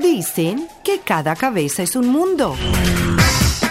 [0.00, 2.54] Dicen que cada cabeza es un mundo.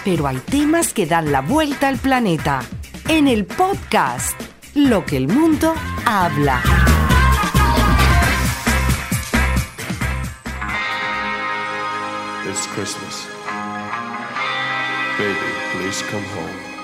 [0.03, 2.61] Pero hay temas que dan la vuelta al planeta.
[3.07, 4.39] En el podcast,
[4.75, 5.73] Lo que el mundo
[6.05, 6.61] habla.
[12.75, 13.27] Christmas.
[15.17, 15.35] Baby,
[15.73, 16.76] please come home.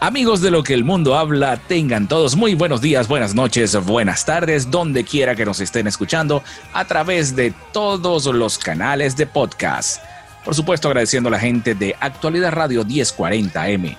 [0.00, 4.24] Amigos de lo que el mundo habla, tengan todos muy buenos días, buenas noches, buenas
[4.24, 10.02] tardes, donde quiera que nos estén escuchando a través de todos los canales de podcast.
[10.44, 13.96] Por supuesto, agradeciendo a la gente de Actualidad Radio 1040M,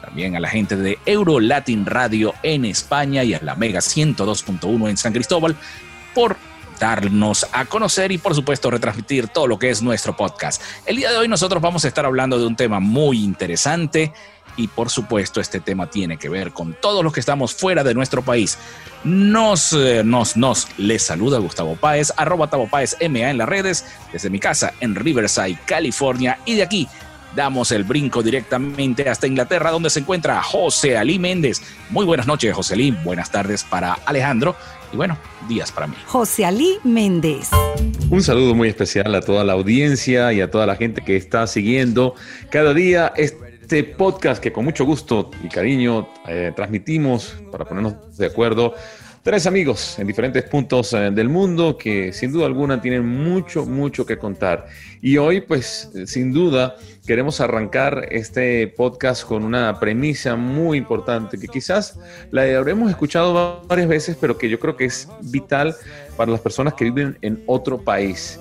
[0.00, 4.90] también a la gente de Euro Latin Radio en España y a la Mega 102.1
[4.90, 5.56] en San Cristóbal
[6.14, 6.36] por
[6.80, 10.60] darnos a conocer y por supuesto retransmitir todo lo que es nuestro podcast.
[10.86, 14.12] El día de hoy nosotros vamos a estar hablando de un tema muy interesante
[14.56, 17.94] y por supuesto este tema tiene que ver con todos los que estamos fuera de
[17.94, 18.58] nuestro país.
[19.04, 23.84] Nos, eh, nos, nos les saluda Gustavo Páez, arroba Tavo Páez MA en las redes,
[24.12, 26.88] desde mi casa en Riverside, California y de aquí
[27.36, 31.62] damos el brinco directamente hasta Inglaterra, donde se encuentra José Ali Méndez.
[31.90, 32.90] Muy buenas noches, José Ali.
[32.90, 34.56] Buenas tardes para Alejandro
[34.92, 35.16] y bueno,
[35.48, 35.94] días para mí.
[36.06, 37.50] José Ali Méndez.
[38.10, 41.46] Un saludo muy especial a toda la audiencia y a toda la gente que está
[41.46, 42.14] siguiendo
[42.50, 48.26] cada día este podcast que con mucho gusto y cariño eh, transmitimos para ponernos de
[48.26, 48.74] acuerdo
[49.22, 54.06] tres amigos en diferentes puntos eh, del mundo que sin duda alguna tienen mucho, mucho
[54.06, 54.66] que contar.
[55.02, 61.48] Y hoy, pues, sin duda, queremos arrancar este podcast con una premisa muy importante que
[61.48, 61.98] quizás
[62.30, 65.74] la habremos escuchado varias veces, pero que yo creo que es vital
[66.16, 68.40] para las personas que viven en otro país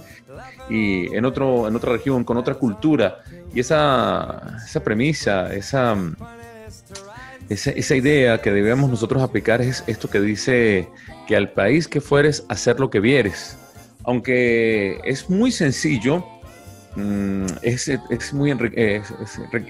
[0.69, 3.19] y en, otro, en otra región, con otra cultura.
[3.53, 5.97] Y esa, esa premisa, esa
[7.49, 10.87] esa, idea que debemos nosotros aplicar es esto que dice
[11.27, 13.57] que al país que fueres, hacer lo que vieres.
[14.03, 16.23] Aunque es muy sencillo,
[16.95, 18.51] mm, es, muy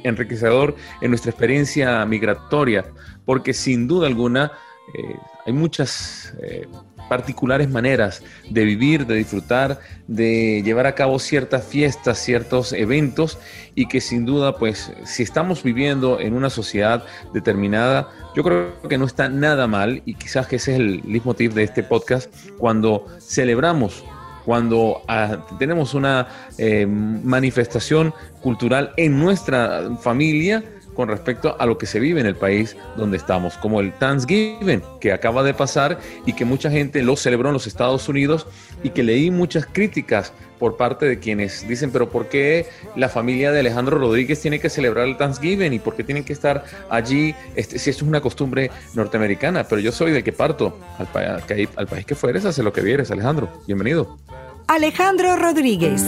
[0.03, 2.85] enriquecedor en nuestra experiencia migratoria,
[3.25, 4.51] porque sin duda alguna
[4.94, 6.68] eh, hay muchas eh,
[7.09, 13.37] particulares maneras de vivir, de disfrutar, de llevar a cabo ciertas fiestas, ciertos eventos
[13.75, 17.03] y que sin duda, pues, si estamos viviendo en una sociedad
[17.33, 21.53] determinada, yo creo que no está nada mal y quizás que ese es el leitmotiv
[21.53, 24.03] de este podcast, cuando celebramos
[24.45, 26.27] cuando ah, tenemos una
[26.57, 30.63] eh, manifestación cultural en nuestra familia,
[30.99, 34.81] con respecto a lo que se vive en el país donde estamos, como el Thanksgiving
[34.99, 38.47] que acaba de pasar y que mucha gente lo celebró en los Estados Unidos
[38.83, 42.67] y que leí muchas críticas por parte de quienes dicen, pero ¿por qué
[42.97, 46.33] la familia de Alejandro Rodríguez tiene que celebrar el Thanksgiving y por qué tienen que
[46.33, 49.63] estar allí este, si esto es una costumbre norteamericana?
[49.63, 51.07] Pero yo soy de que parto, al,
[51.77, 53.47] al país que fueres, hace lo que vieres, Alejandro.
[53.65, 54.17] Bienvenido.
[54.67, 56.03] Alejandro Rodríguez.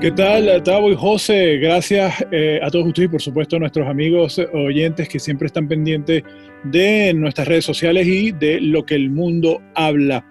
[0.00, 1.56] ¿Qué tal, Tavo y José?
[1.56, 5.66] Gracias eh, a todos ustedes y por supuesto a nuestros amigos oyentes que siempre están
[5.66, 6.22] pendientes
[6.62, 10.24] de nuestras redes sociales y de lo que el mundo habla.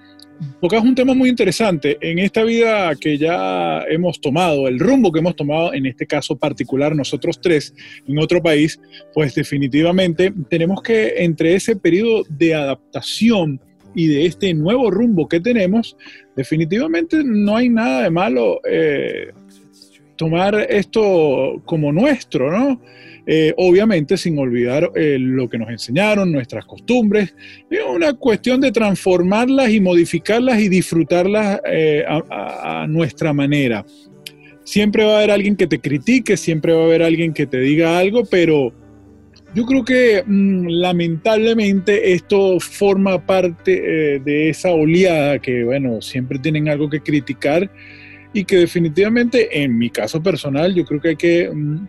[0.62, 1.98] Es un tema muy interesante.
[2.00, 6.38] En esta vida que ya hemos tomado, el rumbo que hemos tomado, en este caso
[6.38, 7.74] particular nosotros tres,
[8.08, 8.80] en otro país,
[9.14, 13.60] pues definitivamente tenemos que entre ese periodo de adaptación
[13.98, 15.98] y de este nuevo rumbo que tenemos,
[16.36, 19.32] definitivamente no hay nada de malo eh,
[20.18, 22.82] tomar esto como nuestro, ¿no?
[23.30, 27.36] Eh, obviamente sin olvidar eh, lo que nos enseñaron, nuestras costumbres.
[27.70, 33.86] Es una cuestión de transformarlas y modificarlas y disfrutarlas eh, a, nuestra manera.
[34.64, 37.60] Siempre va a haber alguien que te critique, siempre va a haber alguien que te
[37.60, 38.74] diga algo, pero
[39.54, 46.70] yo creo que mm, lamentablemente esto forma parte de esa oleada que, bueno, siempre tienen
[46.70, 47.70] algo que criticar
[48.38, 51.88] y que definitivamente en mi caso personal yo creo que hay que mm,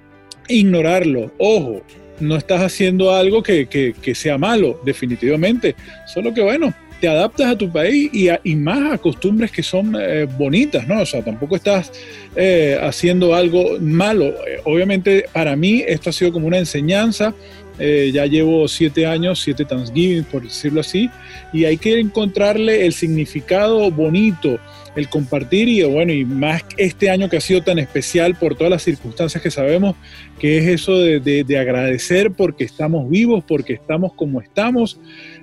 [0.49, 1.31] ignorarlo.
[1.37, 1.83] Ojo,
[2.21, 5.77] no estás haciendo algo que, que, sea malo, definitivamente.
[6.07, 9.95] Solo que bueno, te adaptas a tu país y, y más a costumbres que son
[10.01, 11.03] eh, bonitas, ¿no?
[11.03, 11.93] O sea, tampoco estás
[12.35, 14.25] eh, haciendo algo malo.
[14.25, 17.35] Eh, obviamente para mí esto ha sido como una enseñanza.
[17.79, 21.11] ya llevo siete años, siete Thanksgiving, por decirlo así,
[21.53, 24.59] y hay que encontrarle el significado bonito
[24.99, 28.71] el compartir y bueno, y más este año que ha sido tan especial por todas
[28.71, 29.95] las circunstancias que sabemos,
[30.39, 35.01] que es eso de, agradecer porque estamos vivos, porque estamos como estamos,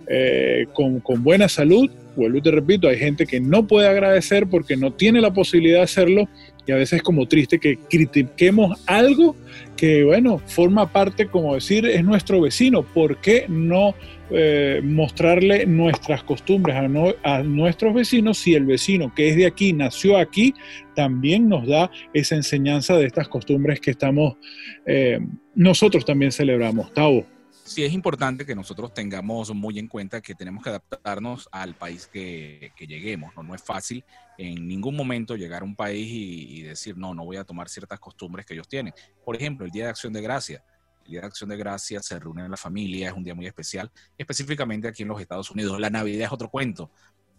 [0.08, 1.90] eh, con, buena salud.
[2.16, 5.84] Vuelvo te repito, hay gente que no puede agradecer porque no tiene la posibilidad de
[5.84, 6.30] hacerlo
[6.66, 9.36] y a veces es como triste que critiquemos algo
[9.76, 12.84] que, bueno, forma parte, como decir, es nuestro vecino.
[12.84, 13.94] ¿Por qué no
[14.32, 20.18] eh, mostrarle nuestras costumbres a, nuestros vecinos si el vecino que es de aquí, nació
[20.18, 20.54] aquí,
[20.96, 24.38] también nos da esa enseñanza de estas costumbres que estamos,
[24.86, 25.20] eh,
[25.54, 26.94] nosotros también celebramos.
[26.94, 27.26] Tavo
[27.66, 32.08] sí es importante que nosotros tengamos muy en cuenta que tenemos que adaptarnos al país
[32.08, 33.36] que, lleguemos.
[33.36, 33.44] ¿no?
[33.44, 34.06] no es fácil
[34.38, 38.00] en ningún momento llegar a un país y, decir, no, no voy a tomar ciertas
[38.00, 38.94] costumbres que ellos tienen.
[39.26, 40.64] Por ejemplo, el Día de Acción de Gracia.
[41.06, 43.46] El Día de Acción de Gracia se reúne en la familia, es un día muy
[43.46, 45.80] especial, específicamente aquí en los Estados Unidos.
[45.80, 46.90] La Navidad es otro cuento.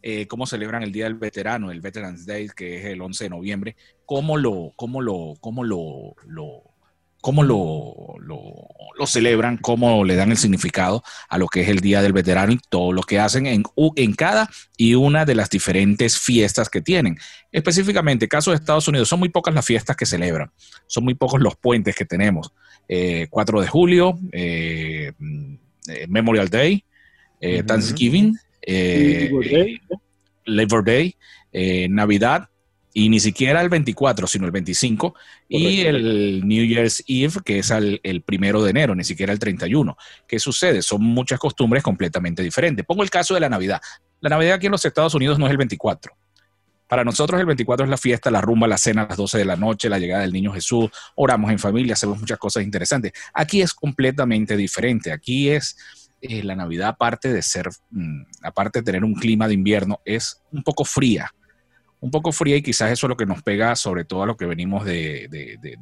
[0.03, 3.31] Eh, cómo celebran el Día del Veterano, el Veterans Day, que es el 11 de
[3.31, 6.15] noviembre, cómo lo, cómo lo, cómo lo
[7.27, 12.01] cómo lo, lo, celebran, cómo le dan el significado a lo que es el Día
[12.01, 13.65] del Veterano y todo lo que hacen en,
[13.97, 17.19] en cada y una de las diferentes fiestas que tienen.
[17.51, 20.53] Específicamente, caso de Estados Unidos, son muy pocas las fiestas que celebran,
[20.87, 22.53] son muy pocos los puentes que tenemos.
[22.89, 25.13] 4 eh, de julio, eh,
[25.89, 26.85] eh, Memorial Day,
[27.67, 28.37] Thanksgiving,
[30.45, 31.17] Labor Day,
[31.89, 32.49] Navidad,
[32.93, 35.15] y ni siquiera el 24, sino el 25,
[35.49, 39.97] y el New Year's Eve, que es el, primero de enero, ni siquiera el 31.
[40.27, 40.81] ¿Qué sucede?
[40.81, 42.87] Son muchas costumbres completamente diferentes.
[42.87, 43.83] Pongo el caso de la Navidad.
[44.21, 46.17] La Navidad aquí en los Estados Unidos no es el 24.
[46.89, 49.45] Para nosotros el 24 es la fiesta, la rumba, la cena a las 12 de
[49.45, 53.13] la noche, la llegada del niño Jesús, oramos en familia, hacemos muchas cosas interesantes.
[53.35, 55.13] Aquí es completamente diferente.
[55.13, 55.77] Aquí es
[56.21, 60.41] eh, la Navidad, aparte de ser, mm, aparte de tener un clima de invierno, es
[60.53, 61.33] un poco fría
[62.01, 64.37] un poco fría y quizás eso es lo que nos pega sobre todo a lo
[64.37, 65.29] que venimos de,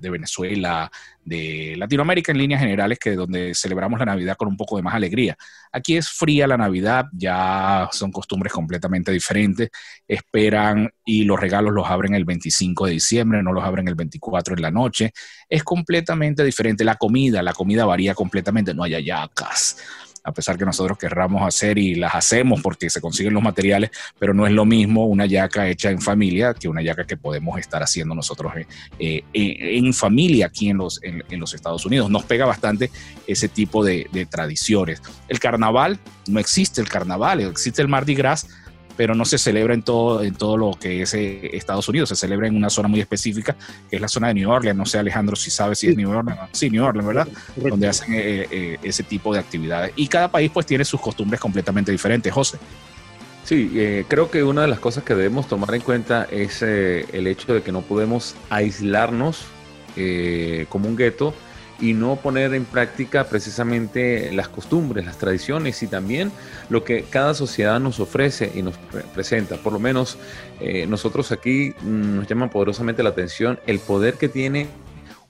[0.00, 0.90] Venezuela,
[1.24, 4.94] de Latinoamérica en líneas generales, que donde celebramos la Navidad con un poco de más
[4.94, 5.36] alegría.
[5.72, 9.70] Aquí es fría la Navidad, ya son costumbres completamente diferentes,
[10.06, 14.54] esperan y los regalos los abren el 25 de diciembre, no los abren el 24
[14.54, 15.12] en la noche,
[15.48, 16.84] es completamente diferente.
[16.84, 19.76] La comida, la comida varía completamente, no hay ayacas
[20.24, 24.32] a pesar que nosotros querramos hacer y las hacemos porque se consiguen los materiales, pero
[24.32, 27.82] no es lo mismo una yaca hecha en familia que una yaca que podemos estar
[27.82, 28.66] haciendo nosotros eh,
[28.98, 31.00] eh, en familia aquí en los,
[31.54, 32.10] Estados Unidos.
[32.10, 32.90] Nos pega bastante
[33.26, 35.02] ese tipo de, de tradiciones.
[35.28, 38.48] El carnaval, no existe el carnaval, existe el Mardi Gras,
[38.96, 42.16] pero no se celebra en todo, en todo lo que es eh, Estados Unidos, se
[42.16, 43.56] celebra en una zona muy específica,
[43.90, 44.76] que es la zona de New Orleans.
[44.76, 46.40] No sé, Alejandro, si sabes si es New Orleans.
[46.52, 47.28] Sí, New Orleans, ¿verdad?
[47.56, 49.92] Donde hacen eh, eh, ese tipo de actividades.
[49.96, 52.58] Y cada país pues tiene sus costumbres completamente diferentes, José.
[53.44, 57.52] Sí, creo que una de las cosas que debemos tomar en cuenta es el hecho
[57.52, 59.44] de que no podemos aislarnos
[60.70, 61.34] como un gueto
[61.80, 66.30] y no poner en práctica precisamente las costumbres, las tradiciones y también
[66.68, 68.74] lo que cada sociedad nos ofrece y nos
[69.14, 69.56] presenta.
[69.56, 70.18] Por lo menos
[70.60, 74.68] eh, nosotros aquí mm, nos llama poderosamente la atención el poder que tiene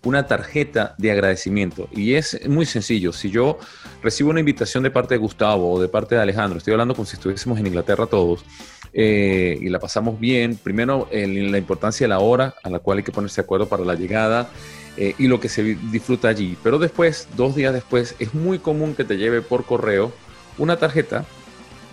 [0.04, 1.88] una tarjeta de agradecimiento.
[1.90, 3.12] Y es muy sencillo.
[3.12, 3.58] Si yo
[4.02, 7.06] recibo una invitación de parte de Gustavo o de parte de Alejandro, estoy hablando como
[7.06, 8.44] si estuviésemos en Inglaterra todos,
[8.92, 13.04] eh, y la pasamos bien, primero la importancia de la hora a la cual hay
[13.04, 14.50] que ponerse de acuerdo para la llegada,
[14.96, 16.56] eh, y lo que se disfruta allí.
[16.62, 20.12] Pero después, dos días después, es muy común que te lleve por correo
[20.58, 21.24] una tarjeta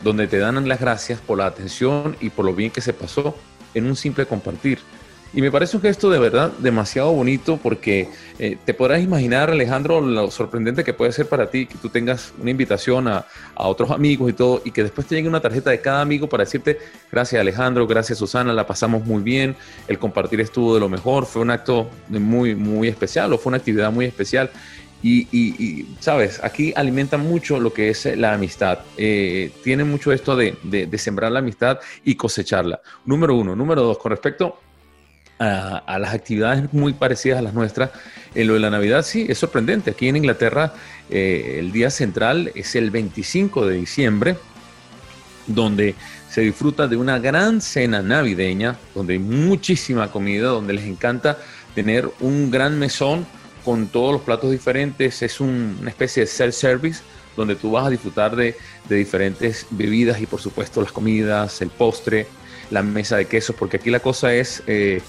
[0.03, 3.35] donde te dan las gracias por la atención y por lo bien que se pasó
[3.73, 4.79] en un simple compartir.
[5.33, 10.01] Y me parece un gesto de verdad demasiado bonito porque eh, te podrás imaginar, Alejandro,
[10.01, 13.91] lo sorprendente que puede ser para ti que tú tengas una invitación a, a, otros
[13.91, 16.79] amigos y todo y que después te llegue una tarjeta de cada amigo para decirte
[17.09, 19.55] gracias Alejandro, gracias Susana, la pasamos muy bien,
[19.87, 23.57] el compartir estuvo de lo mejor, fue un acto muy, muy especial o fue una
[23.57, 24.49] actividad muy especial.
[25.03, 28.79] Y, y, sabes, aquí alimenta mucho lo que es la amistad.
[28.97, 32.81] Eh, tiene mucho esto de, de, de sembrar la amistad y cosecharla.
[33.05, 33.55] Número uno.
[33.55, 34.59] Número dos, con respecto
[35.41, 37.89] a, las actividades muy parecidas a las nuestras.
[38.35, 39.91] En lo de la Navidad sí, es sorprendente.
[39.91, 40.73] Aquí en Inglaterra
[41.09, 44.37] eh, el día central es el 25 de diciembre,
[45.47, 45.95] donde
[46.29, 51.39] se disfruta de una gran cena navideña, donde hay muchísima comida, donde les encanta
[51.73, 53.25] tener un gran mesón
[53.65, 55.23] con todos los platos diferentes.
[55.23, 57.01] Es una especie de self-service
[57.35, 58.55] donde tú vas a disfrutar de,
[58.87, 62.27] diferentes bebidas y por supuesto las comidas, el postre,
[62.69, 64.61] la mesa de quesos, porque aquí la cosa es...
[64.67, 65.01] Eh,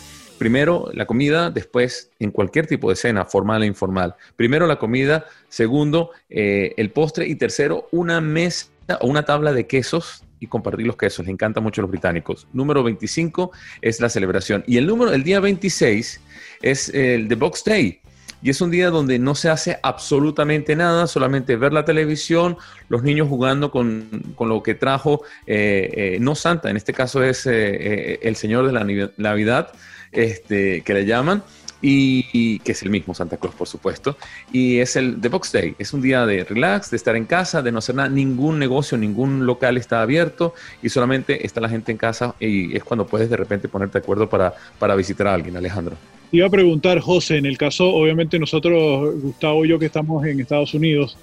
[0.42, 4.16] Primero la comida, después en cualquier tipo de cena, formal e informal.
[4.34, 8.66] Primero la comida, segundo eh, el postre y tercero una mesa
[9.00, 11.26] o una tabla de quesos y compartir los quesos.
[11.26, 12.48] Les encanta mucho a los británicos.
[12.52, 14.64] Número 25 es la celebración.
[14.66, 16.20] Y el número, el día 26
[16.60, 18.00] es el de Box Day.
[18.42, 22.56] Y es un día donde no se hace absolutamente nada, solamente ver la televisión,
[22.88, 24.08] los niños jugando con,
[24.40, 29.12] lo que trajo, eh, eh, no Santa, en este caso es el Señor de la
[29.16, 29.72] Navidad,
[30.12, 31.42] este, que le llaman
[31.82, 34.16] y, que es el mismo Santa Claus, por supuesto.
[34.52, 35.74] Y es el The Box Day.
[35.78, 38.08] Es un día de relax, de estar en casa, de no hacer nada.
[38.08, 42.84] Ningún negocio, ningún local está abierto y solamente está la gente en casa y es
[42.84, 45.96] cuando puedes de repente ponerte de acuerdo para, para visitar a alguien, Alejandro.
[46.30, 50.40] Iba a preguntar, José, en el caso, obviamente nosotros, Gustavo y yo que estamos en
[50.40, 51.18] Estados Unidos,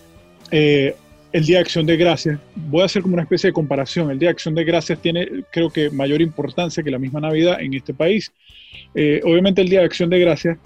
[0.52, 0.96] eh,
[1.32, 4.10] el Día de Acción de Gracias, voy a hacer como una especie de comparación.
[4.10, 7.62] El Día de Acción de Gracias tiene, creo que, mayor importancia que la misma Navidad
[7.62, 8.32] en este país.
[8.96, 10.58] Eh, obviamente el Día de Acción de Gracias,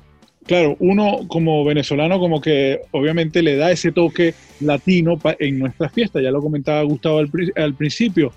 [0.46, 6.24] claro, uno como venezolano como que obviamente le da ese toque latino en nuestras fiestas,
[6.24, 8.34] ya lo comentaba Gustavo al, principio,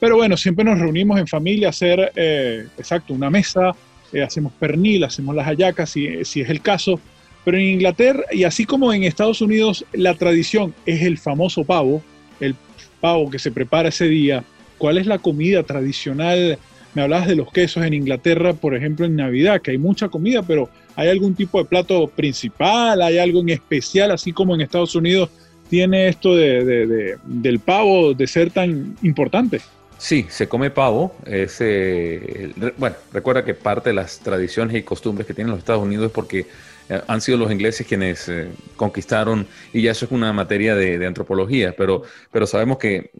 [0.00, 3.72] pero bueno, siempre nos reunimos en familia a hacer, eh, exacto, una mesa,
[4.12, 7.00] eh, hacemos pernil, hacemos las hallacas, si es el caso,
[7.46, 12.02] pero en Inglaterra, y así como en Estados Unidos, la tradición es el famoso pavo,
[12.40, 12.56] el
[13.00, 14.42] pavo que se prepara ese día.
[14.78, 16.58] ¿Cuál es la comida tradicional
[16.94, 20.42] me hablabas de los quesos en Inglaterra, por ejemplo, en Navidad, que hay mucha comida,
[20.42, 23.00] pero ¿hay algún tipo de plato principal?
[23.00, 25.30] ¿Hay algo en especial, así como en Estados Unidos
[25.70, 29.60] tiene esto de, del pavo de ser tan importante?
[29.98, 31.14] Sí, se come pavo.
[32.76, 36.12] bueno, recuerda que parte de las tradiciones y costumbres que tienen los Estados Unidos es
[36.12, 36.46] porque eh,
[36.88, 41.74] han sido los ingleses quienes eh, conquistaron, y ya eso es una materia de, antropología,
[41.76, 43.10] pero, pero sabemos que,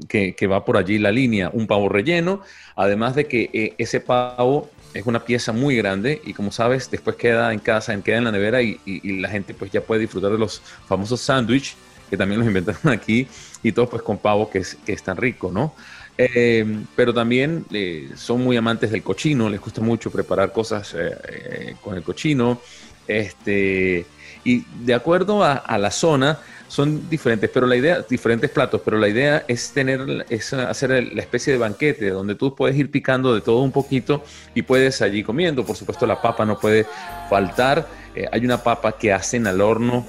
[0.50, 2.42] va por allí la línea, un pavo relleno,
[2.76, 7.16] además de que eh, ese pavo es una pieza muy grande y como sabes, después
[7.16, 8.78] queda en casa, queda en la nevera y,
[9.20, 11.76] la gente pues ya puede disfrutar de los famosos sándwiches
[12.08, 13.26] que también los inventaron aquí
[13.62, 15.74] y todo pues con pavo que es, que es tan rico, ¿no?
[16.94, 17.66] pero también
[18.14, 20.96] son muy amantes del cochino, les gusta mucho preparar cosas
[21.82, 22.58] con el cochino.
[23.08, 24.06] Este,
[24.44, 29.08] y de acuerdo a, la zona, son diferentes, pero la idea, diferentes platos, pero la
[29.08, 33.40] idea es tener, es hacer la especie de banquete donde tú puedes ir picando de
[33.40, 35.64] todo un poquito y puedes allí comiendo.
[35.64, 36.86] Por supuesto, la papa no puede
[37.28, 37.88] faltar.
[38.14, 40.06] Eh, hay una papa que hacen al horno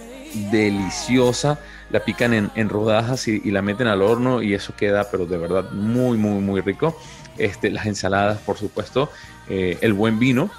[0.52, 5.38] deliciosa, la pican en, rodajas y, la meten al horno y eso queda, pero de
[5.38, 7.00] verdad muy, muy, muy rico.
[7.38, 9.12] Este, las ensaladas, por supuesto,
[9.48, 10.50] eh, el buen vino,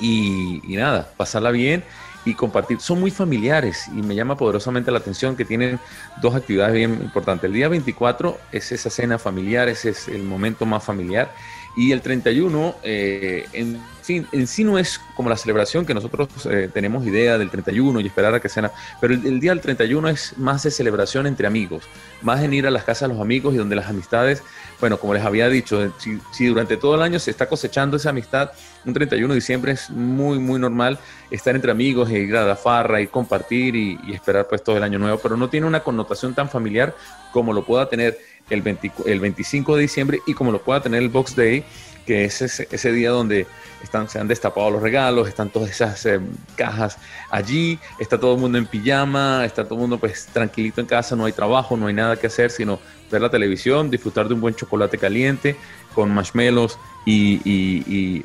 [0.00, 1.84] y, nada, pasarla bien
[2.24, 2.80] y compartir.
[2.80, 5.78] Son muy familiares y me llama poderosamente la atención que tienen
[6.20, 7.44] dos actividades bien importantes.
[7.44, 11.32] El día 24 es esa cena familiar, ese es el momento más familiar.
[11.76, 16.28] Y el 31, eh, en, fin, en sí no es como la celebración que nosotros
[16.50, 20.08] eh, tenemos idea del 31 y esperar a que sea, pero el, día del 31
[20.08, 21.84] es más de celebración entre amigos,
[22.22, 24.42] más en ir a las casas de los amigos y donde las amistades,
[24.80, 25.92] bueno, como les había dicho,
[26.32, 28.50] si, durante todo el año se está cosechando esa amistad,
[28.84, 30.98] un 31 de diciembre es muy, muy normal
[31.30, 34.82] estar entre amigos, ir a la farra, y compartir y, y esperar pues todo el
[34.82, 36.96] año nuevo, pero no tiene una connotación tan familiar
[37.32, 38.18] como lo pueda tener
[38.50, 41.64] el, el 25 de diciembre y como lo pueda tener el Box Day,
[42.06, 43.46] que es ese, día donde
[43.82, 46.20] están, se han destapado los regalos, están todas esas eh,
[46.56, 46.98] cajas
[47.30, 51.14] allí, está todo el mundo en pijama, está todo el mundo pues tranquilito en casa,
[51.14, 52.80] no hay trabajo, no hay nada que hacer, sino
[53.10, 55.56] ver la televisión, disfrutar de un buen chocolate caliente
[55.94, 58.24] con marshmallows y, y,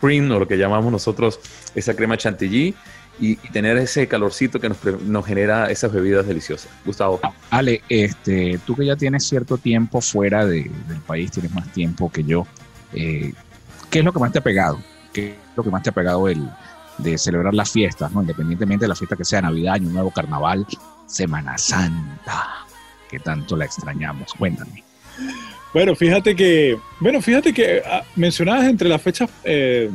[0.00, 1.40] cream, o lo que llamamos nosotros
[1.74, 2.74] esa crema chantilly
[3.18, 6.70] y, tener ese calorcito que nos, genera esas bebidas deliciosas.
[6.84, 7.20] Gustavo.
[7.50, 10.70] Ale, este, tú que ya tienes cierto tiempo fuera del
[11.06, 12.46] país, tienes más tiempo que yo,
[12.92, 13.32] eh,
[13.90, 14.80] ¿qué es lo que más te ha pegado?
[15.12, 16.48] ¿Qué es lo que más te ha pegado el,
[16.98, 18.20] de celebrar las fiestas, ¿no?
[18.20, 20.66] independientemente de la fiesta que sea Navidad, Año Nuevo, Carnaval,
[21.06, 22.66] Semana Santa,
[23.08, 24.32] que tanto la extrañamos?
[24.34, 24.82] Cuéntame.
[25.72, 29.90] Bueno, fíjate que, bueno, fíjate que ah, mencionadas entre las fechas eh,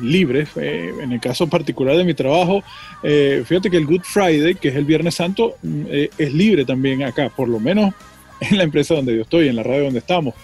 [0.00, 0.48] libres.
[0.56, 2.62] Eh, en el caso particular de mi trabajo,
[3.02, 6.64] eh, fíjate que el Good Friday, que es el Viernes Santo, mm, eh, es libre
[6.64, 7.94] también acá, por lo menos
[8.40, 10.34] en la empresa donde yo estoy, en la radio donde estamos.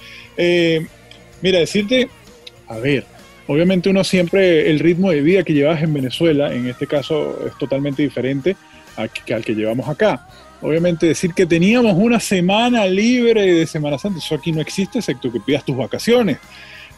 [1.42, 2.08] mira, decirte,
[2.68, 3.04] a ver,
[3.46, 7.56] obviamente uno siempre, el ritmo de vida que llevas en Venezuela, en este caso, es
[7.58, 8.56] totalmente diferente
[8.96, 10.28] al que, al que llevamos acá.
[10.62, 15.32] Obviamente decir que teníamos una semana libre de Semana Santa, eso aquí no existe, excepto
[15.32, 16.38] que pidas tus vacaciones.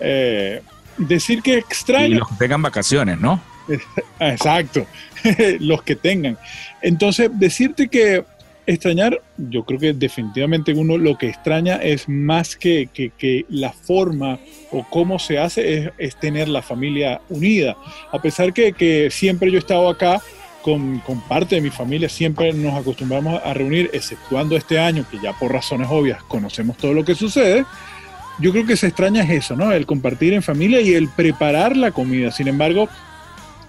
[0.01, 0.61] Eh,
[1.07, 2.17] decir que extraño.
[2.17, 3.41] Y los que tengan vacaciones, ¿no?
[4.21, 4.87] Exacto,
[5.61, 6.39] los que tengan.
[6.81, 8.25] Entonces, decirte que
[8.67, 14.39] extrañar, yo creo que definitivamente uno lo que extraña es más que, que, la forma
[14.71, 17.77] o cómo se hace, es, tener la familia unida.
[18.13, 20.21] A pesar que, que siempre yo he estado acá
[20.63, 25.19] con, con, parte de mi familia, siempre nos acostumbramos a reunir, exceptuando este año, que
[25.21, 27.65] ya por razones obvias conocemos todo lo que sucede
[28.39, 29.73] yo creo que se extraña es eso, ¿no?
[29.73, 32.31] El compartir en familia y el preparar la comida.
[32.31, 32.89] Sin embargo,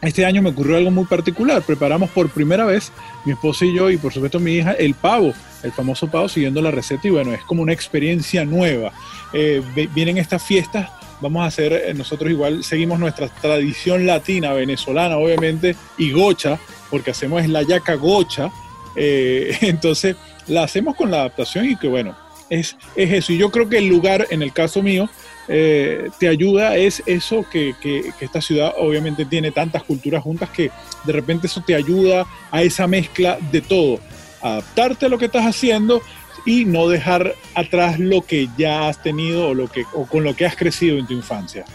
[0.01, 1.62] este año me ocurrió algo muy particular.
[1.62, 2.91] Preparamos por primera vez,
[3.25, 6.62] mi esposo y yo, y por supuesto mi hija, el pavo, el famoso pavo, siguiendo
[6.62, 7.08] la receta.
[7.08, 8.91] Y bueno, es como una experiencia nueva.
[9.34, 9.62] Eh,
[9.93, 10.89] vienen estas fiestas
[11.24, 16.60] vamos a hacer, eh, nosotros igual seguimos nuestra tradición latina, venezolana, obviamente, y gocha,
[16.91, 18.51] porque hacemos la yaca gocha.
[18.96, 20.17] Eh, entonces,
[20.48, 22.15] la hacemos con la adaptación y que bueno,
[22.50, 23.33] es, es eso.
[23.33, 25.09] Y yo creo que el lugar, en el caso mío,
[25.50, 30.71] eh, te ayuda es eso que, que, esta ciudad obviamente tiene tantas culturas juntas que
[31.03, 34.00] de repente eso te ayuda a esa mezcla de todo,
[34.41, 36.01] adaptarte a lo que estás haciendo
[36.45, 40.35] y no dejar atrás lo que ya has tenido o, lo que, o con lo
[40.35, 41.65] que has crecido en tu infancia.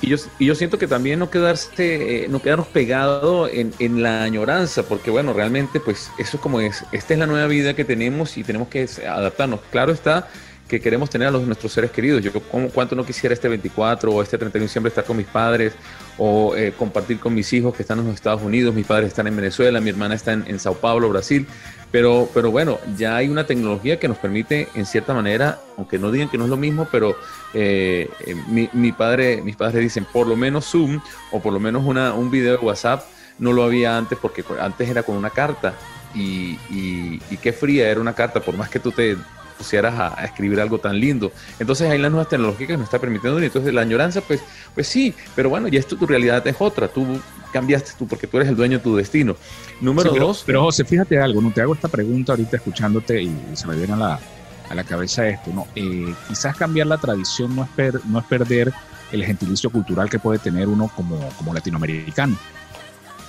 [0.00, 4.02] Y yo, y yo siento que también no quedarse, eh, no quedarnos pegados en, en,
[4.02, 7.74] la añoranza, porque bueno, realmente pues eso es como es, esta es la nueva vida
[7.74, 9.60] que tenemos y tenemos que adaptarnos.
[9.70, 10.28] Claro está
[10.72, 12.22] que queremos tener a nuestros seres queridos.
[12.22, 15.74] Yo cuánto no quisiera este 24 o este 31 de diciembre estar con mis padres
[16.16, 19.26] o eh, compartir con mis hijos que están en los Estados Unidos, mis padres están
[19.26, 21.46] en Venezuela, mi hermana está en, Sao Paulo, Brasil.
[21.90, 26.30] Pero, bueno, ya hay una tecnología que nos permite, en cierta manera, aunque no digan
[26.30, 27.18] que no es lo mismo, pero
[27.52, 28.34] eh, eh,
[28.72, 31.02] mi, padre, mis padres dicen por lo menos Zoom
[31.32, 33.04] o por lo menos un video de WhatsApp
[33.38, 35.74] no lo había antes porque antes era con una carta
[36.14, 39.18] y, qué fría era una carta, por más que tú te
[39.52, 41.32] pusieras a, escribir algo tan lindo.
[41.58, 43.40] Entonces hay las nuevas tecnologías que nos está permitiendo.
[43.40, 44.42] Y entonces la añoranza, pues,
[44.74, 46.88] pues sí, pero bueno, ya esto tu realidad es otra.
[46.88, 47.20] Tú
[47.52, 49.36] cambiaste tú porque tú eres el dueño de tu destino.
[49.80, 50.42] Número dos.
[50.44, 53.92] Pero José, fíjate algo, no te hago esta pregunta ahorita escuchándote y se me viene
[53.92, 54.20] a la,
[54.68, 55.66] a la cabeza esto, ¿no?
[55.74, 58.72] Eh, quizás cambiar la tradición no es, per, no es perder
[59.12, 62.36] el gentilicio cultural que puede tener uno como, como latinoamericano.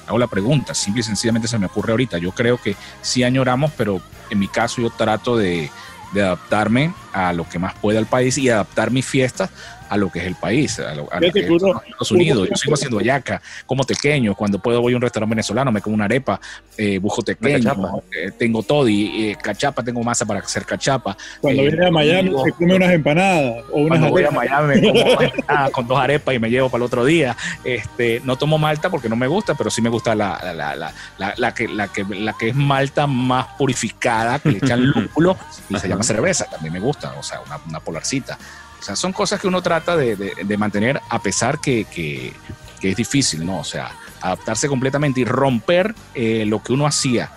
[0.07, 2.17] Hago la pregunta, simple y sencillamente se me ocurre ahorita.
[2.17, 5.69] Yo creo que sí añoramos, pero en mi caso yo trato de,
[6.13, 9.49] de adaptarme a lo que más puede al país y adaptar mis fiestas
[9.93, 12.49] a lo que es el país, a, lo, a lo que es Estados Unidos.
[12.49, 15.93] Yo sigo haciendo yaca, como tequeño, cuando puedo voy a un restaurante venezolano, me como
[15.93, 16.39] una arepa,
[16.77, 21.15] eh, busco tequeño, eh, tengo todo y eh, cachapa, tengo masa para hacer cachapa.
[21.41, 24.81] Cuando eh, viene a Miami se come unas empanadas o unas Cuando voy a Miami
[24.81, 27.37] me como empanadas con dos arepas y me llevo para el otro día.
[27.63, 30.91] Este, no tomo malta porque no me gusta, pero sí me gusta la, la, la,
[31.17, 35.37] la, la que, la, que, la que es malta más purificada, que le echan lúpulo
[35.69, 38.37] y se llama cerveza, también me gusta, o sea, una, polarcita.
[38.79, 42.33] O sea, son cosas que uno trata de, mantener a pesar que, que,
[42.81, 43.59] es difícil, ¿no?
[43.59, 47.31] O sea, adaptarse completamente y romper eh, lo que uno hacía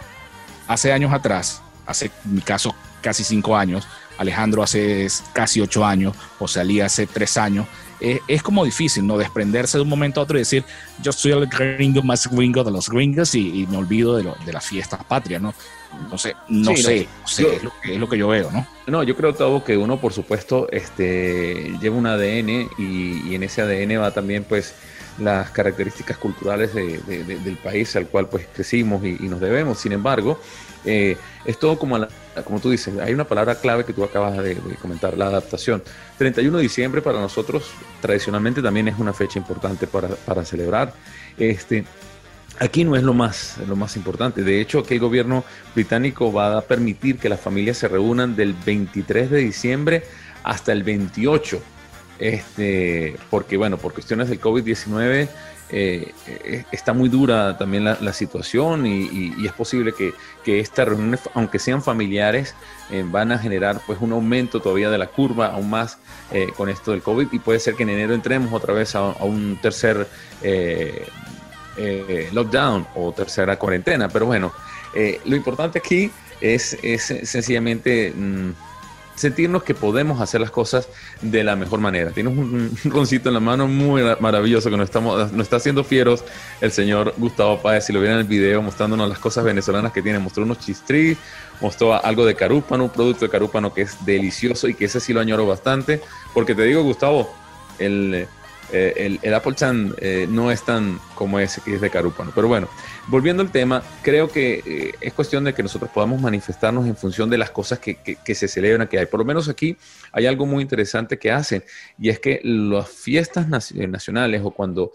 [0.66, 3.86] hace años atrás, hace, en mi caso, casi cinco años,
[4.18, 7.66] Alejandro hace casi ocho años, o Ali hace tres años.
[8.00, 9.16] Eh, es como difícil, ¿no?
[9.16, 10.64] Desprenderse de un momento a otro y decir,
[11.02, 14.36] yo soy el gringo más gringo de los gringos y, y me olvido de, lo,
[14.44, 15.54] de las fiestas patrias, ¿no?
[16.10, 18.28] no sé, no sí, sé, no, sé yo, es, lo que, es, lo que, yo
[18.28, 18.66] veo, ¿no?
[18.86, 23.42] No, yo creo, todo que uno, por supuesto, este, lleva un ADN y, y en
[23.42, 24.74] ese ADN va también, pues,
[25.18, 29.78] las características culturales de, de, de, del país al cual, pues, crecimos y, nos debemos.
[29.78, 30.40] Sin embargo,
[30.84, 31.98] eh, es todo como,
[32.44, 35.82] como tú dices, hay una palabra clave que tú acabas de, de, comentar, la adaptación.
[36.18, 40.92] 31 de diciembre para nosotros tradicionalmente también es una fecha importante para, para celebrar.
[41.38, 41.84] Este,
[42.58, 44.42] Aquí no es lo más, lo más importante.
[44.42, 48.54] De hecho, que el gobierno británico va a permitir que las familias se reúnan del
[48.54, 50.04] 23 de diciembre
[50.42, 51.60] hasta el 28.
[52.18, 55.28] Este, porque, bueno, por cuestiones del COVID-19
[55.68, 56.12] eh,
[56.70, 61.82] está muy dura también la, situación y, es posible que, que estas reuniones, aunque sean
[61.82, 62.54] familiares,
[62.90, 65.98] eh, van a generar pues un aumento todavía de la curva aún más
[66.30, 69.02] eh, con esto del COVID y puede ser que en enero entremos otra vez a,
[69.24, 70.06] un tercer
[71.78, 74.08] eh, eh, lockdown o tercera cuarentena.
[74.08, 74.52] Pero bueno,
[74.94, 76.76] eh, lo importante aquí es,
[77.24, 78.50] sencillamente mmm,
[79.16, 80.88] sentirnos que podemos hacer las cosas
[81.20, 82.12] de la mejor manera.
[82.12, 86.24] Tienes un, roncito en la mano muy maravilloso que nos, estamos, nos está haciendo fieros
[86.60, 87.86] el señor Gustavo Páez.
[87.86, 91.18] Si lo vieron en el video mostrándonos las cosas venezolanas que tiene, mostró unos chistris,
[91.60, 95.12] mostró algo de carúpano, un producto de carúpano que es delicioso y que ese sí
[95.12, 96.00] lo añoro bastante.
[96.32, 97.34] Porque te digo, Gustavo,
[97.78, 98.28] el
[98.72, 102.32] eh, el, Apple Chan eh, no es tan como que es de Carúpano.
[102.34, 102.68] Pero bueno,
[103.06, 107.30] volviendo al tema, creo que eh, es cuestión de que nosotros podamos manifestarnos en función
[107.30, 107.96] de las cosas que,
[108.34, 109.06] se celebran, que hay.
[109.06, 109.76] Por lo menos aquí
[110.12, 111.64] hay algo muy interesante que hacen,
[111.98, 114.92] y es que las fiestas nacionales o cuando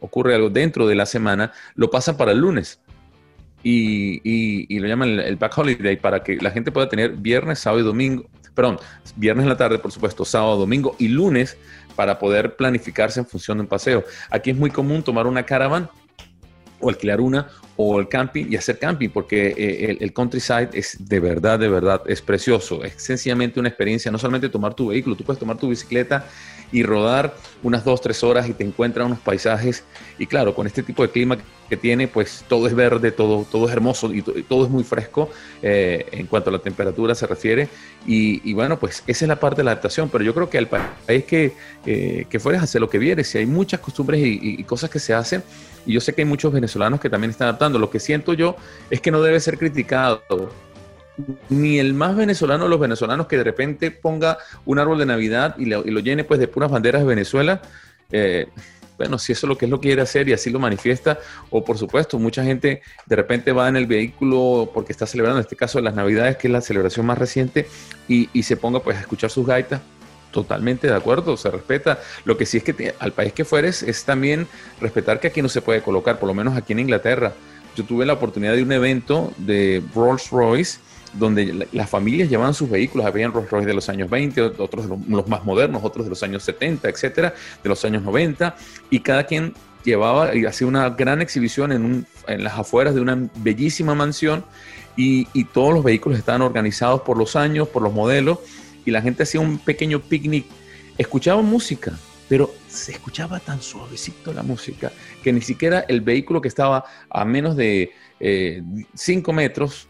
[0.00, 2.80] ocurre algo dentro de la semana, lo pasan para el lunes.
[3.62, 7.80] Y, y, lo llaman el Back Holiday para que la gente pueda tener viernes, sábado
[7.80, 8.78] y domingo, perdón,
[9.16, 11.58] viernes en la tarde, por supuesto, sábado, domingo y lunes
[11.96, 14.04] para poder planificarse en función de un paseo.
[14.30, 15.90] Aquí es muy común tomar una caravana
[16.78, 20.96] o alquilar una o el camping y hacer camping porque eh, el, el, countryside es
[20.98, 22.84] de verdad, de verdad, es precioso.
[22.84, 26.26] Es sencillamente una experiencia, no solamente tomar tu vehículo, tú puedes tomar tu bicicleta
[26.72, 29.84] y rodar unas dos, tres horas y te encuentras unos paisajes.
[30.18, 33.66] Y claro, con este tipo de clima que tiene, pues todo es verde, todo, todo
[33.66, 35.30] es hermoso y, todo es muy fresco
[35.62, 37.68] eh, en cuanto a la temperatura se refiere.
[38.06, 40.68] Y, bueno, pues esa es la parte de la adaptación, pero yo creo que al
[40.68, 44.62] país que, eh, que fueres a hacer lo que vieres, si hay muchas costumbres y,
[44.64, 45.42] cosas que se hacen,
[45.84, 48.56] y yo sé que hay muchos venezolanos que también están adaptando, lo que siento yo
[48.90, 50.22] es que no debe ser criticado
[51.48, 55.56] ni el más venezolano de los venezolanos que de repente ponga un árbol de Navidad
[55.58, 57.62] y lo, llene pues de puras banderas de Venezuela.
[58.10, 58.48] Eh,
[58.98, 61.18] bueno, si eso es lo que es lo quiere hacer y así lo manifiesta,
[61.50, 65.42] o por supuesto, mucha gente de repente va en el vehículo porque está celebrando, en
[65.42, 67.68] este caso, las Navidades, que es la celebración más reciente,
[68.08, 69.82] y, y se ponga pues a escuchar sus gaitas,
[70.30, 72.00] totalmente de acuerdo, se respeta.
[72.24, 74.46] Lo que sí es que al país que fueres es también
[74.80, 77.34] respetar que aquí no se puede colocar, por lo menos aquí en Inglaterra.
[77.76, 80.78] Yo tuve la oportunidad de un evento de Rolls Royce
[81.18, 84.96] donde las familias llevaban sus vehículos, habían Rolls Royce de los años 20, otros de
[85.08, 88.56] los más modernos, otros de los años 70, etcétera, de los años 90,
[88.90, 89.54] y cada quien
[89.86, 92.06] llevaba y hacía una gran exhibición en,
[92.42, 94.44] las afueras de una bellísima mansión
[94.96, 98.38] y, todos los vehículos estaban organizados por los años, por los modelos
[98.84, 100.46] y la gente hacía un pequeño picnic,
[100.98, 101.92] escuchaba música,
[102.28, 107.24] pero se escuchaba tan suavecito la música que ni siquiera el vehículo que estaba a
[107.24, 109.88] menos de 5 eh, metros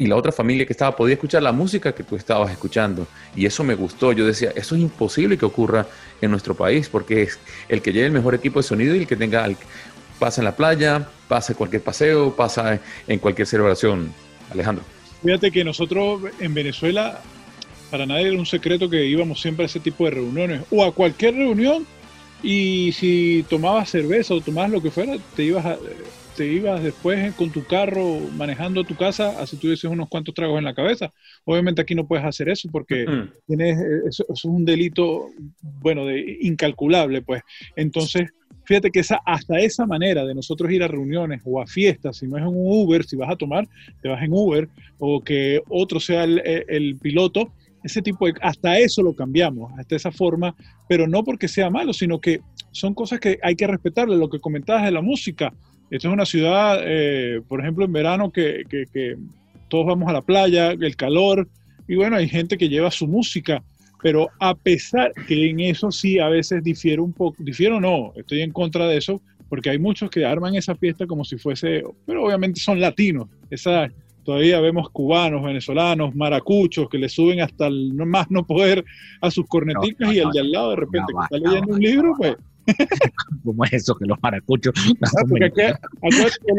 [0.00, 3.06] y la otra familia que estaba podía escuchar la música que tú estabas escuchando.
[3.36, 4.12] Y eso me gustó.
[4.12, 5.86] Yo decía, eso es imposible que ocurra
[6.22, 9.06] en nuestro país, porque es el que lleve el mejor equipo de sonido y el
[9.06, 9.46] que tenga,
[10.18, 14.10] pasa en la playa, pasa en cualquier paseo, pasa en cualquier celebración.
[14.50, 14.82] Alejandro.
[15.22, 17.20] Fíjate que nosotros en Venezuela,
[17.90, 20.92] para nadie era un secreto que íbamos siempre a ese tipo de reuniones, o a
[20.92, 21.86] cualquier reunión,
[22.42, 25.76] y si tomabas cerveza o tomabas lo que fuera, te ibas a
[26.40, 30.56] te ibas después con tu carro manejando a tu casa, así tuvieses unos cuantos tragos
[30.56, 31.12] en la cabeza.
[31.44, 33.04] Obviamente aquí no puedes hacer eso porque
[33.46, 35.28] tienes, eh, eso, es un delito,
[35.60, 37.42] bueno, de, incalculable, pues.
[37.76, 38.30] Entonces,
[38.64, 42.26] fíjate que esa, hasta esa manera de nosotros ir a reuniones o a fiestas, si
[42.26, 43.68] no es en un Uber, si vas a tomar,
[44.00, 44.66] te vas en Uber,
[44.98, 47.52] o que otro sea el, el piloto,
[47.84, 50.54] ese tipo de, hasta eso lo cambiamos, hasta esa forma,
[50.88, 54.40] pero no porque sea malo, sino que son cosas que hay que respetarle, lo que
[54.40, 55.52] comentabas de la música,
[55.90, 58.64] esta es una ciudad, eh, por ejemplo, en verano que,
[59.68, 61.48] todos vamos a la playa, el calor,
[61.86, 63.62] y bueno, hay gente que lleva su música,
[64.02, 68.40] pero a pesar que en eso sí a veces difiere un poco, difiero no, estoy
[68.40, 72.24] en contra de eso, porque hay muchos que arman esa fiesta como si fuese, pero
[72.24, 73.88] obviamente son latinos, esa,
[74.24, 78.84] todavía vemos cubanos, venezolanos, maracuchos que le suben hasta el más no poder
[79.20, 82.14] a sus corneticas y el de al lado de repente que está leyendo un libro,
[82.16, 82.36] pues
[83.44, 84.72] como es eso que los maracuchos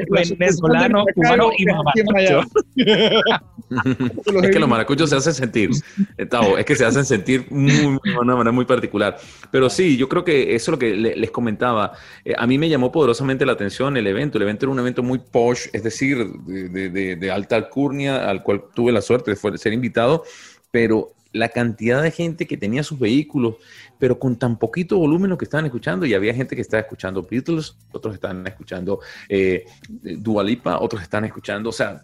[0.10, 1.66] venezolano cubano y
[4.44, 5.70] es que los maracuchos se hacen sentir
[6.18, 9.18] eh, es que se hacen sentir muy, de una manera muy particular.
[9.52, 11.94] Pero sí yo creo que eso es lo que les comentaba.
[12.26, 14.38] Eh, a mí me llamó poderosamente la atención el evento.
[14.38, 18.44] El evento era un evento muy posh es decir de, de, de alta alcurnia al
[18.44, 20.24] cual tuve la suerte de ser invitado
[20.72, 23.56] pero la cantidad de gente que tenía sus vehículos,
[24.00, 27.26] pero con tan poquito volumen lo que estaban escuchando, y había gente que estaba escuchando
[27.30, 32.02] Beatles, otros estaban escuchando eh, Dualipa, otros están escuchando, o sea,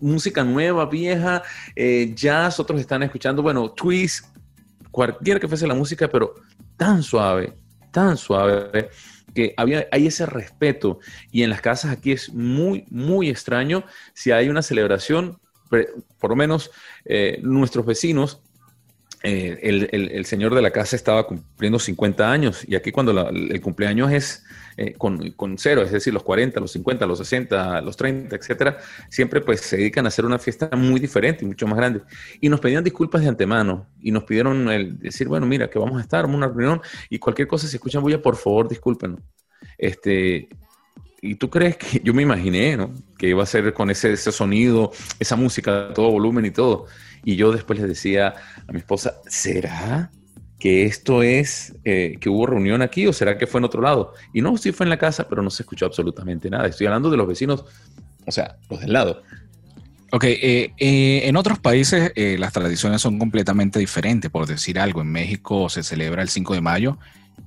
[0.00, 1.42] música nueva, vieja,
[1.74, 4.26] eh, jazz, otros están escuchando, bueno, twist,
[4.90, 6.34] cualquiera que fuese la música, pero
[6.76, 7.54] tan suave,
[7.90, 8.90] tan suave
[9.34, 10.98] que había, hay ese respeto.
[11.30, 15.38] Y en las casas aquí es muy, muy extraño si hay una celebración,
[16.18, 16.70] por lo menos
[17.04, 18.42] eh, nuestros vecinos
[19.22, 24.12] eh, el, señor de la casa estaba cumpliendo 50 años y aquí cuando el cumpleaños
[24.12, 24.44] es
[24.76, 28.78] eh, con, con, cero, es decir, los 40, los 50, los 60, los 30, etcétera,
[29.08, 32.02] siempre pues se dedican a hacer una fiesta muy diferente y mucho más grande.
[32.40, 35.98] Y nos pedían disculpas de antemano y nos pidieron el decir, bueno, mira, que vamos
[35.98, 39.20] a estar en una reunión y cualquier cosa, si escuchan bulla, por favor, discúlpenos.
[39.76, 40.48] Este,
[41.20, 42.92] y tú crees que yo me imaginé, ¿no?
[43.16, 46.86] Que iba a ser con ese, ese sonido, esa música, todo volumen y todo.
[47.24, 48.34] Y yo después le decía
[48.66, 50.10] a mi esposa, ¿será
[50.58, 54.14] que esto es eh, que hubo reunión aquí o será que fue en otro lado?
[54.32, 56.68] Y no, sí fue en la casa, pero no se escuchó absolutamente nada.
[56.68, 57.64] Estoy hablando de los vecinos,
[58.24, 59.22] o sea, los del lado.
[60.10, 64.30] Ok, eh, eh, en otros países las tradiciones son completamente diferentes.
[64.30, 66.98] Por decir algo, en México se celebra el 5 de mayo,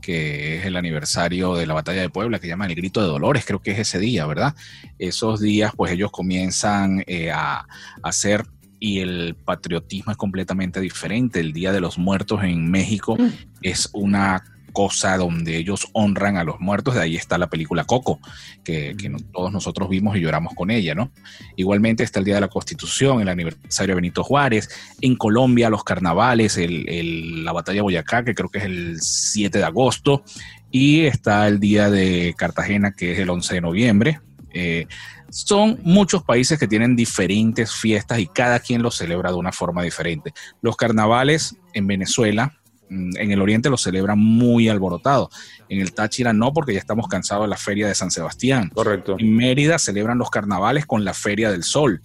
[0.02, 3.46] que es el aniversario de la batalla de Puebla, que llaman el grito de Dolores,
[3.46, 4.56] creo que es ese día, ¿verdad?
[5.00, 7.66] Esos días, pues ellos comienzan a
[8.04, 8.46] hacer
[8.82, 11.40] y el patriotismo es completamente diferente.
[11.40, 13.30] El Día de los Muertos en México mm.
[13.62, 16.96] es una cosa donde ellos honran a los muertos.
[16.96, 18.20] De ahí está la película Coco,
[18.64, 18.96] que,
[19.32, 21.12] todos nosotros vimos y lloramos con ella, ¿no?
[21.56, 24.70] Igualmente está el Día de la Constitución, el aniversario de Benito Juárez.
[25.02, 29.64] En Colombia, los carnavales, la batalla de Boyacá, que creo que es el 7 de
[29.64, 30.24] agosto.
[30.72, 34.22] Y está el Día de Cartagena, que es el 11 de noviembre.
[34.54, 34.88] Eh,
[35.30, 39.82] son muchos países que tienen diferentes fiestas y cada quien los celebra de una forma
[39.82, 40.34] diferente.
[40.62, 42.60] Los carnavales en Venezuela,
[42.92, 45.30] en el oriente los celebran muy alborotados.
[45.70, 48.70] En el Táchira no, porque ya estamos cansados de la feria de San Sebastián.
[48.74, 49.16] Correcto.
[49.18, 52.02] En Mérida celebran los carnavales con la feria del sol.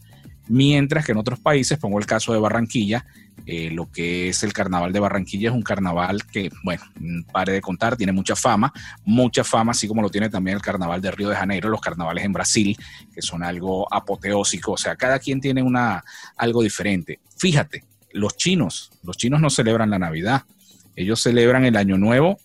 [0.48, 3.04] Mientras que en otros países, pongo el caso de Barranquilla,
[3.46, 7.52] eh, lo que es el carnaval de Barranquilla es un carnaval que, bueno, mm, pare
[7.52, 8.72] de contar, tiene mucha fama,
[9.04, 12.24] mucha fama, así como lo tiene también el carnaval de Río de Janeiro, los carnavales
[12.24, 12.76] en Brasil,
[13.12, 16.04] que son algo apoteósico, o sea, cada quien tiene una,
[16.36, 17.18] algo diferente.
[17.36, 20.44] Fíjate, los chinos, los chinos no celebran la Navidad,
[20.96, 22.38] ellos celebran el Año Nuevo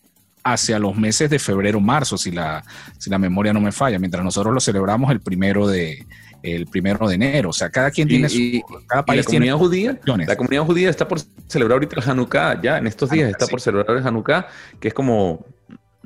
[0.43, 2.63] hacia los meses de febrero, marzo, si la,
[2.97, 6.05] si la memoria no me falla, mientras nosotros lo celebramos el primero de,
[6.43, 7.49] el primero de enero.
[7.49, 8.61] O sea, cada quien tiene su.
[8.87, 12.77] cada país la comunidad judía, la comunidad judía está por celebrar ahorita el Hanukkah, ya
[12.77, 14.47] en estos días está por celebrar el Hanukkah,
[14.79, 15.45] que es como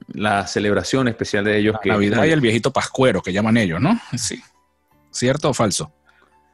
[0.07, 1.75] la celebración especial de ellos.
[1.75, 3.99] La que Navidad y el viejito pascuero que llaman ellos, ¿no?
[4.17, 4.41] Sí.
[5.11, 5.93] ¿Cierto o falso?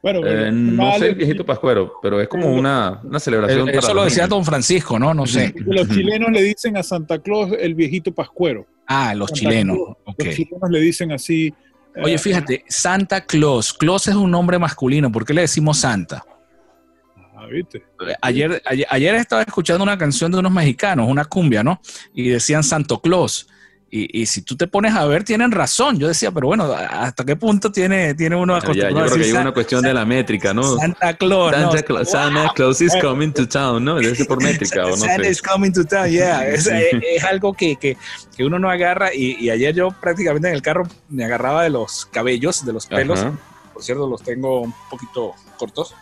[0.01, 3.69] Bueno, eh, no sé el viejito pascuero, pero es como una, una celebración.
[3.69, 5.13] eso lo decía Don Francisco, ¿no?
[5.13, 5.53] No sé.
[5.65, 8.65] Los chilenos le dicen a Santa Claus el viejito pascuero.
[8.87, 9.77] Ah, los chilenos.
[10.05, 11.53] Los chilenos le dicen así
[11.95, 13.73] Oye, fíjate, Santa Claus.
[13.73, 15.11] Claus es un nombre masculino.
[15.11, 16.23] ¿Por qué le decimos Santa?
[17.35, 17.83] Ah, ¿viste?
[18.21, 21.81] Ayer, ayer, estaba escuchando una canción de unos mexicanos, una cumbia, ¿no?
[22.13, 23.47] Y decían Santo Claus.
[23.93, 25.99] Y, si tú te pones a ver, tienen razón.
[25.99, 29.31] Yo decía, pero bueno, ¿hasta qué punto tiene, tiene uno acostumbrado Yo creo que hay
[29.33, 30.77] una cuestión de la métrica, ¿no?
[30.77, 31.53] Santa Claus.
[32.09, 33.95] Santa, Claus is coming to town, ¿no?
[33.95, 36.47] Debe ser por métrica, o no Santa is coming to town, yeah.
[36.47, 36.69] Es,
[37.25, 37.97] algo que, que,
[38.37, 39.13] que, uno no agarra.
[39.13, 42.87] Y, y, ayer yo prácticamente en el carro me agarraba de los cabellos, de los
[42.87, 43.25] pelos.
[43.73, 45.95] Por cierto, los tengo un poquito cortos.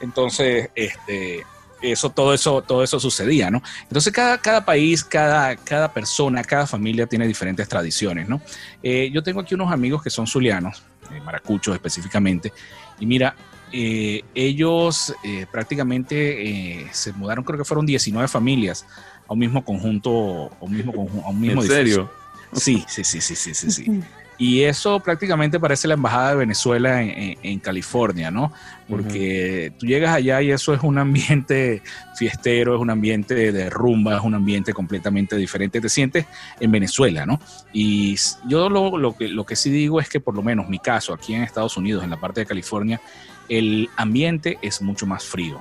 [0.00, 1.44] Entonces, este
[1.82, 3.62] eso, todo eso, todo eso sucedía, ¿no?
[3.82, 8.40] Entonces cada, cada país, cada, cada persona, cada familia tiene diferentes tradiciones, ¿no?
[8.82, 12.52] Eh, yo tengo aquí unos amigos que son zulianos, eh, maracuchos específicamente,
[12.98, 13.34] y mira,
[13.72, 15.14] eh, ellos
[15.52, 18.86] prácticamente se mudaron, creo que fueron 19 familias
[19.28, 20.92] a un mismo conjunto, a un mismo,
[21.24, 22.10] a un mismo ¿En serio?
[22.54, 23.70] Sí, sí, sí, sí, sí, sí.
[23.70, 24.02] sí.
[24.40, 28.52] Y eso prácticamente parece la embajada de Venezuela en, California, ¿no?
[28.88, 31.82] Porque tú llegas allá y eso es un ambiente
[32.14, 35.80] fiestero, es un ambiente de rumba, es un ambiente completamente diferente.
[35.80, 36.26] Te sientes
[36.60, 37.40] en Venezuela, ¿no?
[37.72, 38.14] Y
[38.46, 41.12] yo lo, lo, que, lo que sí digo es que por lo menos mi caso,
[41.12, 43.00] aquí en Estados Unidos, en la parte de California,
[43.48, 45.58] el ambiente es mucho más frío.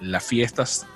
[0.00, 0.86] Las fiestas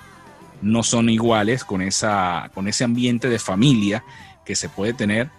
[0.62, 4.05] no son iguales con, esa, con ese ambiente de familia
[4.44, 5.31] que se puede tener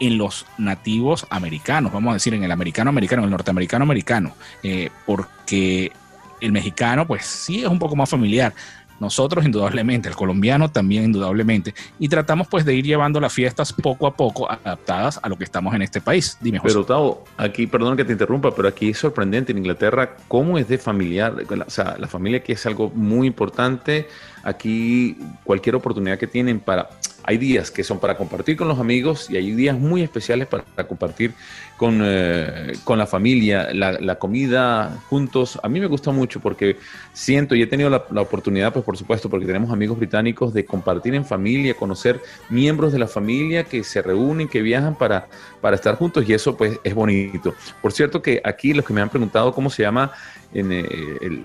[0.00, 4.34] en los nativos americanos, vamos a decir, en el americano americano, en el norteamericano americano,
[4.62, 5.92] eh, porque
[6.40, 8.54] el mexicano, pues sí es un poco más familiar.
[8.98, 14.06] Nosotros indudablemente, el colombiano también indudablemente, y tratamos pues de ir llevando las fiestas poco
[14.06, 16.36] a poco adaptadas a lo que estamos en este país.
[16.38, 16.74] Dime, José.
[16.74, 20.68] Pero Tavo, aquí, perdón que te interrumpa, pero aquí es sorprendente en Inglaterra cómo es
[20.68, 24.06] de familiar, o sea, la familia aquí es algo muy importante.
[24.42, 26.88] Aquí cualquier oportunidad que tienen para
[27.24, 30.64] hay días que son para compartir con los amigos y hay días muy especiales para,
[30.86, 31.32] compartir
[31.76, 35.58] con, eh, con, la familia, la, comida juntos.
[35.62, 36.76] A mí me gusta mucho porque
[37.12, 41.14] siento y he tenido la, oportunidad, pues por supuesto, porque tenemos amigos británicos, de compartir
[41.14, 45.28] en familia, conocer miembros de la familia que se reúnen, que viajan para,
[45.60, 47.54] para estar juntos y eso pues es bonito.
[47.82, 50.12] Por cierto que aquí los que me han preguntado cómo se llama
[50.52, 50.84] en eh,
[51.20, 51.44] el,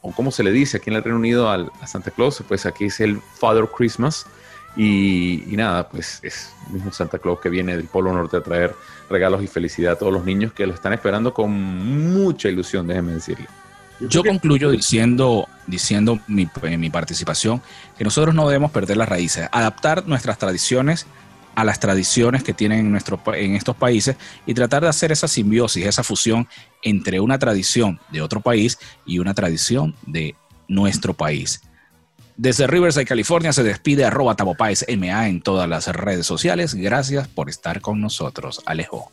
[0.00, 2.66] o cómo se le dice aquí en el Reino Unido al, a Santa Claus, pues
[2.66, 4.26] aquí es el Father Christmas
[4.76, 8.74] y, nada, pues es el mismo Santa Claus que viene del Polo Norte a traer
[9.08, 13.12] regalos y felicidad a todos los niños que lo están esperando con mucha ilusión, déjenme
[13.12, 13.46] decirle.
[14.00, 17.62] Yo concluyo diciendo, diciendo mi, mi participación
[17.96, 21.06] que nosotros no debemos perder las raíces, adaptar nuestras tradiciones
[21.54, 25.28] a las tradiciones que tienen en, nuestro, en estos países y tratar de hacer esa
[25.28, 26.48] simbiosis, esa fusión
[26.82, 30.34] entre una tradición de otro país y una tradición de
[30.66, 31.62] nuestro país.
[32.36, 36.74] Desde Riverside, California, se despide arroba MA en todas las redes sociales.
[36.74, 39.12] Gracias por estar con nosotros, Alejo.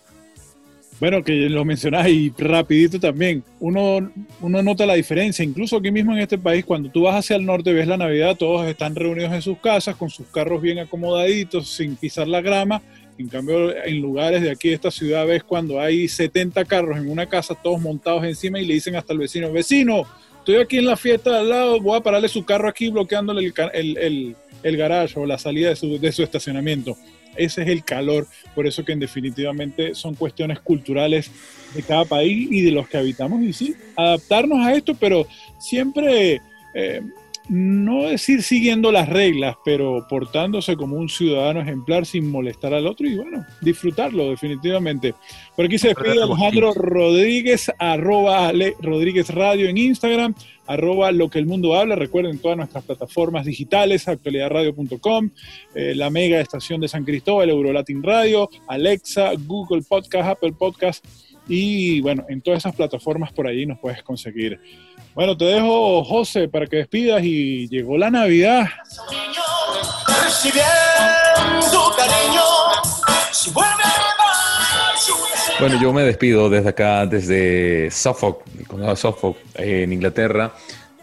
[1.00, 6.14] Bueno, que lo mencionás y rapidito también, uno, uno nota la diferencia, incluso aquí mismo
[6.14, 9.34] en este país, cuando tú vas hacia el norte, ves la Navidad, todos están reunidos
[9.34, 12.84] en sus casas, con sus carros bien acomodaditos, sin pisar la grama.
[13.18, 17.10] En cambio, en lugares de aquí de esta ciudad ves cuando hay 70 carros en
[17.10, 20.06] una casa, todos montados encima y le dicen hasta el vecino, vecino,
[20.42, 23.54] estoy aquí en la fiesta al lado, voy a pararle su carro aquí bloqueándole el,
[23.74, 26.98] el, el, el garaje o la salida de su, de su estacionamiento.
[27.36, 31.32] Ese es el calor, por eso que en definitivamente son cuestiones culturales
[31.74, 33.42] de cada país y de los que habitamos.
[33.42, 35.28] Y sí, adaptarnos a esto, pero
[35.60, 36.42] siempre
[36.74, 37.02] eh,
[37.52, 43.06] no decir siguiendo las reglas, pero portándose como un ciudadano ejemplar sin molestar al otro
[43.06, 45.14] y bueno, disfrutarlo definitivamente.
[45.54, 50.34] Por aquí se despide Alejandro Rodríguez, arroba Ale Rodríguez Radio en Instagram,
[50.66, 51.98] arroba lo que el mundo habla.
[51.98, 55.30] Recuerden todas nuestras plataformas digitales, actualidadradio.com,
[55.76, 61.06] eh, la mega estación de San Cristóbal, Eurolatin Radio, Alexa, Google Podcast, Apple Podcast
[61.48, 64.58] y bueno, en todas esas plataformas por ahí nos puedes conseguir.
[65.13, 68.67] Bueno, te dejo, José, para que despidas y llegó la Navidad.
[75.60, 78.39] Bueno, yo me despido desde acá, desde Suffolk,
[78.95, 80.54] Suffolk, en Inglaterra,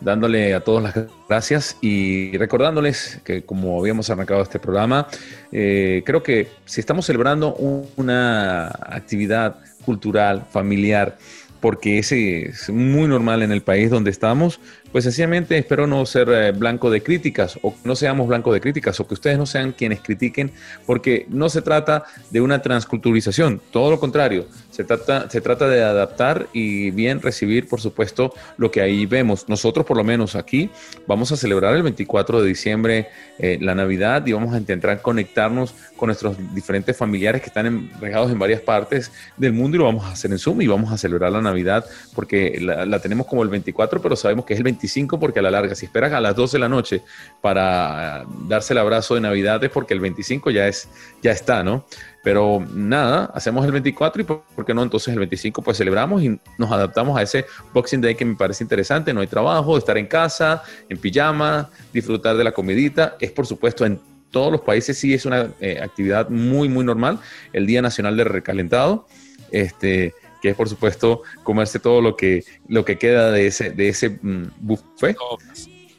[0.01, 0.95] dándole a todos las
[1.29, 5.07] gracias y recordándoles que como habíamos arrancado este programa,
[5.53, 7.55] eh, creo que si estamos celebrando
[7.97, 11.19] una actividad cultural, familiar,
[11.61, 14.61] porque ese es muy normal en el país donde estamos,
[14.93, 18.99] pues sencillamente espero no ser eh, blanco de críticas o no seamos blanco de críticas
[19.01, 20.51] o que ustedes no sean quienes critiquen,
[20.87, 25.83] porque no se trata de una transculturización, todo lo contrario, se trata, se trata de
[25.83, 29.49] adaptar y bien recibir, por supuesto, lo que ahí vemos.
[29.49, 30.71] Nosotros, por lo menos aquí,
[31.07, 35.75] vamos a celebrar el 24 de diciembre eh, la Navidad y vamos a intentar conectarnos
[35.97, 40.05] con nuestros diferentes familiares que están regados en varias partes del mundo y lo vamos
[40.05, 43.43] a hacer en Zoom y vamos a celebrar la Navidad porque la, la tenemos como
[43.43, 46.13] el 24, pero sabemos que es el 25 25 porque a la larga, si esperas
[46.13, 47.03] a las 12 de la noche
[47.41, 50.89] para darse el abrazo de Navidad es porque el 25 ya, es,
[51.21, 51.85] ya está, ¿no?
[52.23, 56.39] Pero nada, hacemos el 24 y por, qué no entonces el 25 pues celebramos y
[56.59, 60.07] nos adaptamos a ese Boxing Day que me parece interesante, no hay trabajo, estar en
[60.07, 65.15] casa, en pijama, disfrutar de la comidita, es por supuesto en todos los países sí
[65.15, 67.19] es una eh, actividad muy, muy normal,
[67.53, 69.07] el Día Nacional de Recalentado,
[69.51, 73.89] este, que es por supuesto comerse todo lo que, lo que queda de ese, de
[73.89, 75.17] ese mm, buffet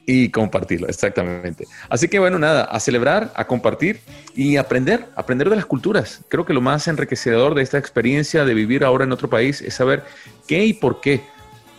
[0.06, 1.68] y compartirlo, exactamente.
[1.88, 4.00] Así que bueno, nada, a celebrar, a compartir
[4.36, 6.22] y aprender, aprender de las culturas.
[6.30, 9.76] Creo que lo más enriquecedor de esta experiencia de vivir ahora en otro país es
[9.76, 10.04] saber
[10.48, 11.22] qué y por qué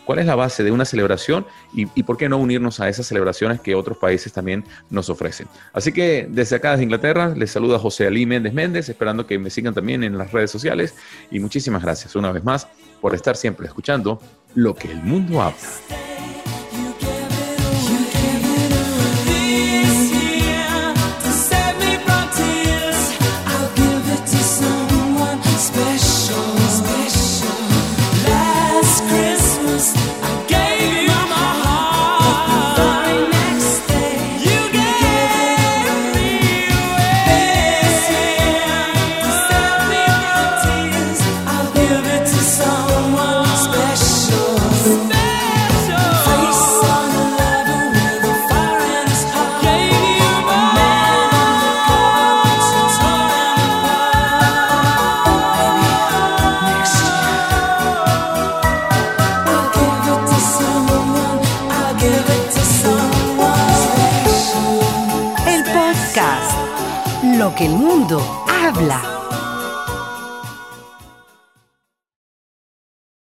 [0.04, 3.60] cuál es la base de una celebración y, por qué no unirnos a esas celebraciones
[3.60, 5.46] que otros países también nos ofrecen.
[5.72, 9.50] Así que desde acá, desde Inglaterra, les saluda José Ali Méndez Méndez, esperando que me
[9.50, 10.94] sigan también en las redes sociales
[11.30, 12.66] y muchísimas gracias una vez más
[13.00, 14.20] por estar siempre escuchando
[14.54, 15.56] lo que el mundo habla.
[15.56, 16.29] que el mundo habla.